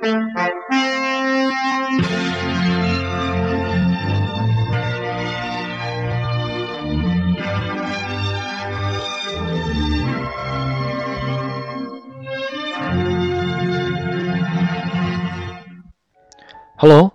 [0.00, 0.22] Hello，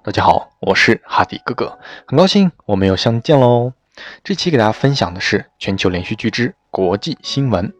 [0.04, 3.72] 大家好，我是哈迪哥哥，很高兴我们又相见喽。
[4.26, 7.74] 这期给大家分享的是全球连续剧之国际新闻。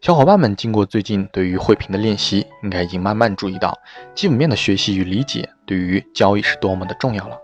[0.00, 3.78] 小伙伴们经过最近对于汇评的练习，应该已经慢慢注意到，
[4.14, 7.36] 基本面的学习与理解对于交易是多么的重要了。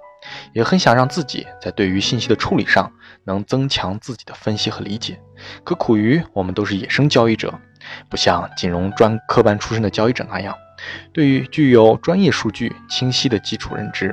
[0.53, 2.91] 也很想让自己在对于信息的处理上
[3.25, 5.21] 能增强自己的分析和理解。
[5.63, 7.55] 可苦于我们都是野生交易者，
[8.09, 10.53] 不像金融专科班出身的交易者那样。
[11.13, 14.13] 对于具有专业数据清晰的基础认知，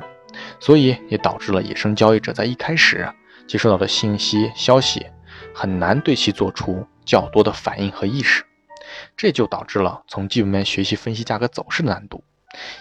[0.60, 3.08] 所以也导致了野生交易者在一开始
[3.48, 5.04] 接收到的信息消息
[5.52, 8.44] 很难对其做出较多的反应和意识，
[9.16, 12.22] 这就导致了从基本面学习分析价格走势的难度，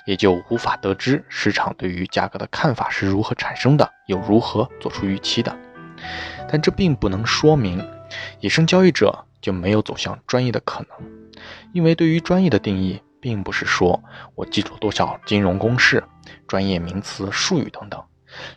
[0.06, 5.56] 也就无法得知市场对于价格的看法是如何产生的，又如何做出预期的。
[6.50, 7.86] 但这并不能说明
[8.40, 10.90] 野生交易者就没有走向专业的可能，
[11.74, 13.02] 因为对于专业的定义。
[13.24, 14.04] 并不是说
[14.36, 16.04] 我记住多少金融公式、
[16.46, 18.04] 专业名词、术语等等，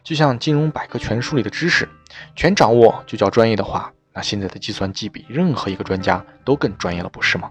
[0.03, 1.89] 就像金融百科全书里的知识，
[2.35, 7.51] 全掌握就叫专业的话，那现在的计算机比任何一个专家都更专业了，不是吗？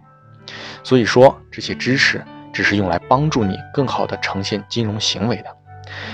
[0.84, 5.46] 所以说这些知识只是用来帮助你更好的呈现金融行为的，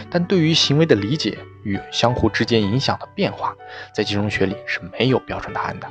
[0.09, 3.55] 但对于行为的理解与相互之间影响的变化，
[3.93, 5.87] 在金融学里是没有标准答案的，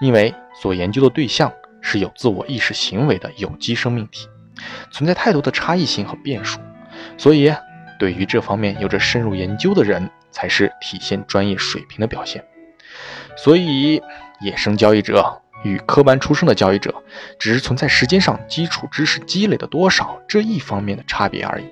[0.00, 1.52] 因为所研究的对象。
[1.88, 4.26] 是有自我意识行为的有机生命体，
[4.90, 6.58] 存在太多的差异性和变数，
[7.16, 7.54] 所以
[7.96, 12.44] 对于这方面有着深入研究的人，才是体现专业水平的表现。
[13.36, 14.02] 所以，
[14.40, 17.02] 野生交易者与科班出身的交易者，
[17.38, 21.64] 只是存在时间上基础知识积累的多少这一方面的差别而已。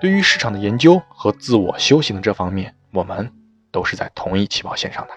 [0.00, 3.32] 对于市场的研究和自我修行的这方面，我们
[3.70, 5.14] 都是在同一起跑线上的。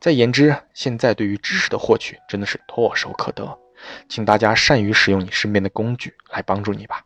[0.00, 3.58] 再言之，现在对于知识的获取真的是唾手可得，
[4.08, 7.04] 请大家善于使用你身边的工具来帮助你吧。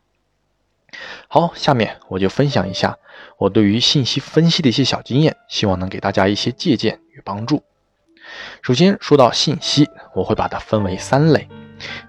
[1.27, 2.97] 好，下面我就分享一下
[3.37, 7.63] 我对于信息分析的一些小经验，希望能给大家一些借鉴与帮助。
[8.61, 11.47] 首先说到信息，我会把它分为三类。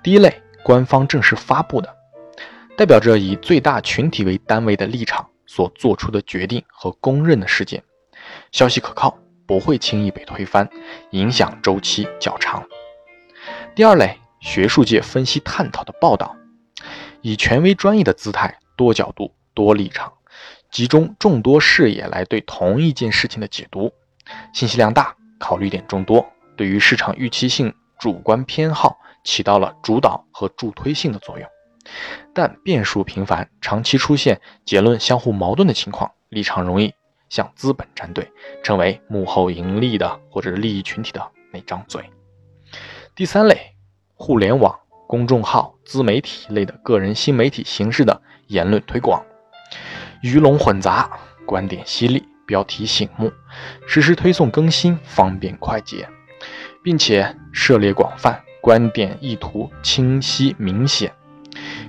[0.03, 1.97] 第一类，官方正式发布的，
[2.77, 7.83] 代表着以最大群体为单位的立场所做出的决定和公认的事件，
[8.53, 9.19] 消息可靠。
[9.47, 10.67] 不会轻易被推翻，
[11.11, 12.67] 影响周期较长。
[13.75, 16.35] 第二类，学术界分析探讨的报道，
[17.21, 20.13] 以权威专业的姿态，多角度、多立场，
[20.71, 23.93] 集中众多视野来对同一件事情的解读，
[24.53, 26.27] 信息量大，考虑点众多，
[26.57, 31.49] 对于市场预期性、主观偏好起到了主导和助推性的作用。
[32.33, 36.93] 但变数频繁，长期出现结论相互矛盾的情况，立场容易。
[37.31, 38.31] 向资本站队，
[38.63, 42.09] 成为幕后盈利的或者是利益群体的那张嘴。
[43.17, 43.75] 第三类，
[44.15, 49.23] 互联网、公众号、自媒体类的个人新媒体形式的言论推广，
[50.23, 51.11] 鱼龙混杂，
[51.47, 53.33] 观点犀利，标题醒目，
[53.87, 56.09] 实时推送更新，方便快捷，
[56.83, 61.13] 并且涉猎广泛，观点意图清晰明显。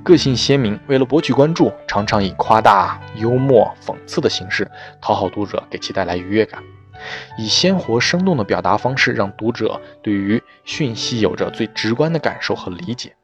[0.03, 4.69] 个性鲜明，为了博取关注，常常以夸大、幽默、讽刺的形式
[5.01, 6.61] 讨好读者，给其带来愉悦感；
[7.37, 13.15] 以鲜活生动的表达方式，让读者对于讯息有着最直观的感受和理解。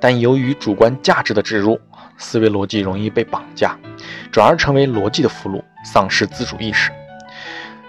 [0.00, 1.78] 但由于主观价值的植入，
[2.20, 3.76] 思维逻辑容易被绑架，
[4.30, 6.92] 转而成为逻辑的俘虏，丧失自主意识。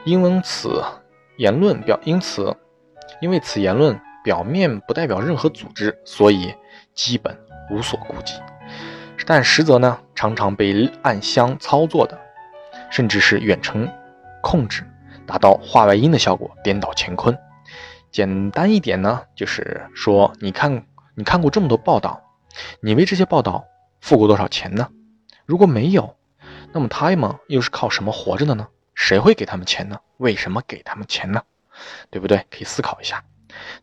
[0.05, 0.83] 因此，
[1.37, 2.55] 言论表因此，
[3.21, 6.55] 因为此言论表面不代表任何组织，所以
[6.95, 7.37] 基本。
[7.69, 8.33] 无所顾忌，
[9.25, 12.19] 但实则呢，常常被暗箱操作的，
[12.89, 13.87] 甚至是远程
[14.41, 14.83] 控制，
[15.25, 17.37] 达到画外音的效果，颠倒乾坤。
[18.11, 20.83] 简单一点呢，就是说，你看，
[21.15, 22.21] 你看过这么多报道，
[22.81, 23.63] 你为这些报道
[24.01, 24.89] 付过多少钱呢？
[25.45, 26.17] 如果没有，
[26.73, 28.67] 那么他们又是靠什么活着的呢？
[28.93, 29.99] 谁会给他们钱呢？
[30.17, 31.43] 为什么给他们钱呢？
[32.09, 32.45] 对不对？
[32.49, 33.23] 可以思考一下，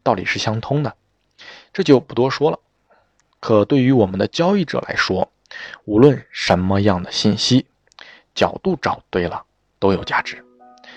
[0.02, 0.94] 道理是相通的，
[1.72, 2.58] 这就不多说了。
[3.40, 5.32] 可对于我们的交易者来说，
[5.84, 7.66] 无论什么样的信息，
[8.34, 9.44] 角度找对了
[9.78, 10.44] 都有价值，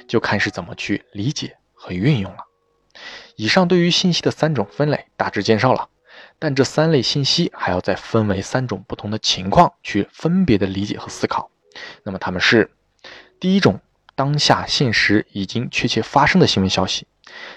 [0.07, 2.45] 就看是怎么去理解和运用了。
[3.35, 5.89] 以上对于信息的三种分类大致介绍了，
[6.39, 11.49] 但这三类信息还要再分为三种不同的情况去分别的理解和思考。
[12.03, 12.71] 那么它们是：
[13.39, 13.79] 第一种，
[14.15, 17.07] 当下现实已经确切发生的新闻消息，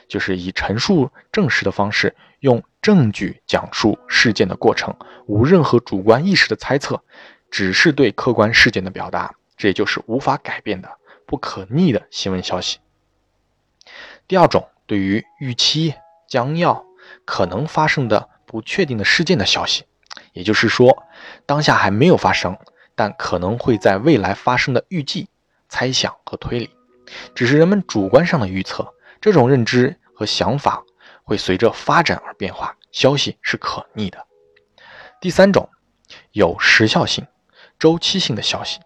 [0.09, 2.63] 就是以陈述证实的方式用。
[2.85, 4.95] 证据讲述事件的过程，
[5.25, 7.03] 无任何主观意识的猜测，
[7.51, 9.35] 只是对客观事件的表达。
[9.57, 10.91] 这也就是无法改变的、
[11.25, 12.81] 不可逆的新闻消息。
[14.29, 15.95] 第二种，对于预期、
[16.29, 16.85] 将要、
[17.25, 19.85] 可能发生的不确定的事件的消息，
[20.33, 21.05] 也就是说，
[21.47, 22.57] 当下还没有发生，
[22.95, 25.29] 但可能会在未来发生的预计、
[25.69, 26.71] 猜想和推理，
[27.35, 28.95] 只是人们主观上的预测。
[29.21, 30.83] 这种认知和想法
[31.23, 34.27] 会随着发展而变化，消息是可逆的。
[35.21, 35.71] 第三种，
[36.33, 37.27] 有时效性、
[37.79, 38.81] 周期性的消息。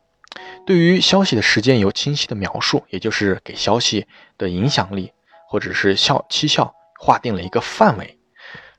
[0.65, 4.07] 对于消息的时间有清晰的描述，也就是给消息
[4.37, 5.13] 的影响力
[5.49, 8.18] 或者是效期效划定了一个范围，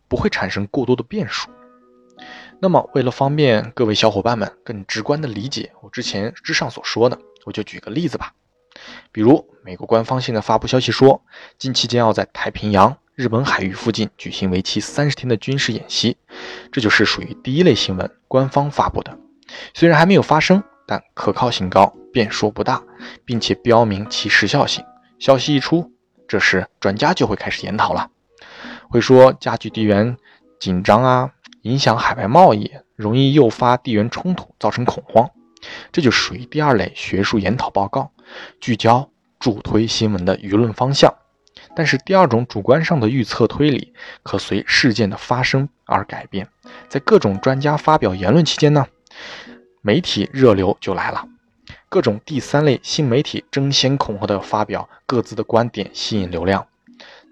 [0.09, 1.49] 不会产生过多的变数。
[2.59, 8.33] 那么，为了方便各位小伙伴们更直观的理解我之前之上所说的，我就举个例子吧。
[9.13, 11.23] 比如，美国官方现在发布消息说，
[11.57, 16.17] 近期将要在太平洋、日本海域附近举行为期三十天的军事演习，
[16.71, 19.17] 这就是属于第一类新闻，官方发布的，
[19.73, 20.63] 虽然还没有发生。
[20.91, 22.81] 但可靠性高，变数不大，
[23.23, 24.83] 并且标明其时效性。
[25.19, 25.91] 消息一出，
[26.27, 28.09] 这时专家就会开始研讨了，
[28.89, 30.17] 会说加剧地缘
[30.59, 31.31] 紧张啊，
[31.61, 35.29] 影响海外贸易，容易诱发地缘冲突，造成恐慌。
[35.91, 38.11] 这就属于第二类学术研讨报告，
[38.59, 39.09] 聚焦
[39.39, 41.13] 助推新闻的舆论方向。
[41.75, 43.93] 但是第二种主观上的预测推理，
[44.23, 46.47] 可随事件的发生而改变。
[46.87, 48.87] 在各种专家发表言论期间呢？
[49.81, 51.27] 媒体热流就来了，
[51.89, 56.65] 各种第三类新媒体争先恐后的发表各自的观点，吸引流量。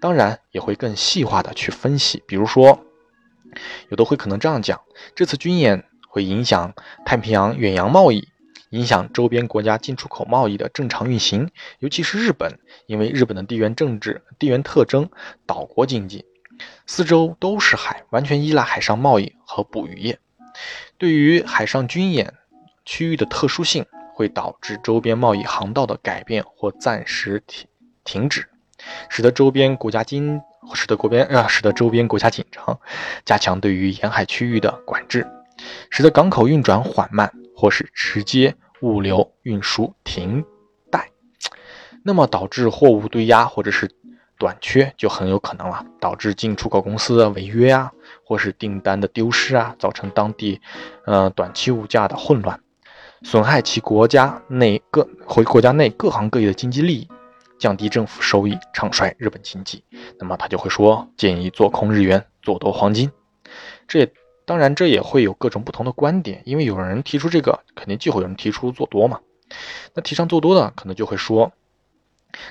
[0.00, 2.84] 当然也会更细化的去分析，比如说，
[3.88, 4.80] 有的会可能这样讲：
[5.14, 6.74] 这次军演会影响
[7.04, 8.28] 太平洋远洋贸易，
[8.70, 15.10] 影响周边国家进出口贸易的正常运行，尤其是日本，因为日本的地缘政治、地缘特征，
[15.46, 16.24] 岛国经济，
[16.86, 20.18] 四周都是海，完全依赖海上贸易和捕鱼业。
[20.96, 22.34] 对于海上军演
[22.84, 27.66] 区域的特殊性，会导致周边贸易航道的改变或暂时停
[28.04, 28.48] 停止，
[29.08, 30.40] 使得周边国家紧，
[30.74, 32.78] 使得国边啊，使得周边国家紧张，
[33.24, 35.26] 加强对于沿海区域的管制，
[35.90, 40.44] 使得港口运转缓慢，或是直接物流运输停
[40.90, 41.10] 带，
[42.04, 43.90] 那么导致货物堆压或者是
[44.38, 47.92] 短缺就很有可能了，导致进出口公司的违约啊。
[48.24, 50.60] 或是订单的丢失啊，造成当地，
[51.06, 52.60] 呃短期物价的混乱，
[53.22, 57.08] 损害其国家内各回国家内各行各业的经济利益，
[57.58, 59.82] 降低政府收益，唱衰日本经济。
[60.18, 63.10] 那么他就会说，建议做空日元，做多黄金。
[63.86, 64.12] 这也
[64.44, 69.20] 当然这也会有各种不同的观点，因为有人提出这个，肯定就会有人提出做多嘛。
[69.94, 71.52] 那提倡做多的，可能就会说，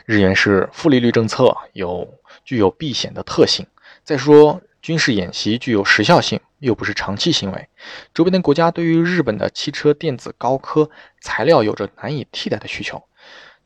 [0.06, 2.08] 日元是负利率政策，有
[2.44, 3.66] 具有避险的特性。
[4.04, 4.62] 再说。
[4.80, 7.68] 军事演习具有时效性，又不是长期行为。
[8.14, 10.90] 周边的国家对于日本的汽车、电子、高科
[11.20, 13.04] 材料有着难以替代的需求。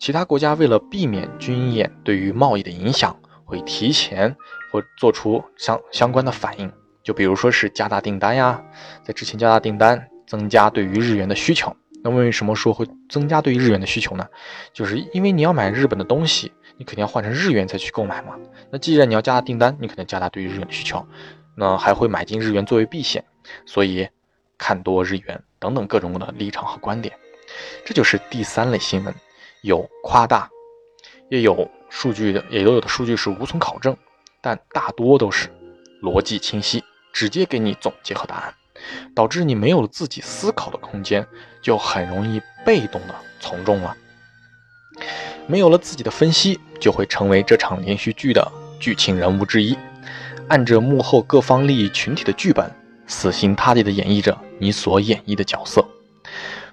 [0.01, 3.15] 其他国家为了避免军演对于贸易的影响，
[3.45, 4.35] 会提前
[4.71, 6.73] 或做出相相关的反应。
[7.03, 8.63] 就比如说是加大订单呀，
[9.03, 11.71] 在之前加大订单，增加对于日元的需求。
[12.03, 14.27] 那为什么说会增加对于日元的需求呢？
[14.73, 16.51] 就是因为你要买日本的东西。
[16.77, 18.35] 你肯定要换成日元再去购买嘛？
[18.71, 21.05] 那既然你要加大订单，你肯定加大对于日元的需求，
[21.55, 23.23] 那还会买进日元作为避险，
[23.67, 24.09] 所以
[24.57, 27.15] 看多日元等等各种的立场和观点，
[27.85, 29.13] 这就是第三类新闻，
[29.61, 30.49] 有夸大，
[31.29, 33.95] 也有数据的，也都有的数据是无从考证，
[34.41, 35.49] 但大多都是
[36.01, 38.53] 逻辑清晰，直接给你总结和答案，
[39.13, 41.27] 导致你没有了自己思考的空间，
[41.61, 43.95] 就很容易被动的从众了。
[45.47, 49.77] 没有了自己的分析，就会成为这场连续剧的剧情人物之一，
[50.47, 52.71] 按着幕后各方利益群体的剧本，
[53.05, 55.85] 死心塌地的演绎着你所演绎的角色。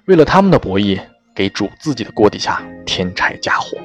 [0.05, 0.99] 为了他们的博弈，
[1.39, 3.77] 给煮自己的锅底下添柴加火。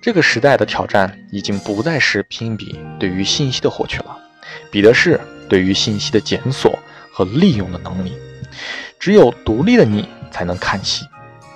[0.00, 4.16] 这个时代的挑战已经不再是拼比对于信息的获取了，
[4.70, 6.78] 比的是对于信息的检索
[7.12, 8.16] 和利用的能力。
[9.00, 11.04] 只有独立的你才能看戏，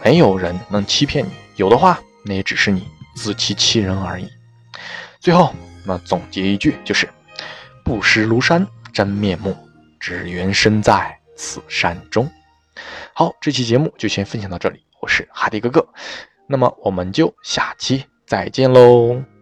[0.05, 1.31] 没有人能欺骗你。
[1.55, 2.01] 有的话。
[2.27, 4.27] 那也只是你自欺欺人而已。
[5.21, 5.55] 最后，
[5.85, 7.07] 那总结一句就是：
[7.85, 9.55] 不识庐山真面目，
[10.01, 12.27] 只缘身在此山中。
[13.13, 15.87] 好，这期节目就先分享到这里，我是哈迪哥哥，
[16.47, 19.34] 那么我们就下期再见喽。